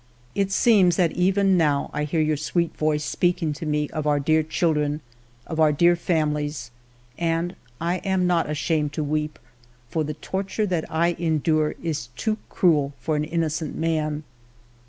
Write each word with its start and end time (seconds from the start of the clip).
It 0.33 0.51
seems 0.51 0.95
that 0.95 1.11
even 1.11 1.57
now 1.57 1.91
I 1.93 2.05
hear 2.05 2.21
your 2.21 2.35
sweet 2.35 2.75
voice 2.75 3.03
speaking 3.03 3.53
to 3.53 3.67
me 3.67 3.87
of 3.89 4.05
my 4.05 4.17
dear 4.17 4.41
children, 4.41 4.99
of 5.45 5.59
our 5.59 5.71
dear 5.71 5.95
families, 5.95 6.71
and 7.19 7.55
I 7.79 7.97
am 7.97 8.25
not 8.25 8.49
ashamed 8.49 8.93
to 8.93 9.03
weep, 9.03 9.37
for 9.91 10.03
the 10.03 10.15
torture 10.15 10.65
that 10.65 10.91
I 10.91 11.09
endure 11.19 11.75
is 11.83 12.07
too 12.17 12.39
cruel 12.49 12.93
for 12.99 13.15
an 13.15 13.25
innocent 13.25 13.75
man. 13.75 14.23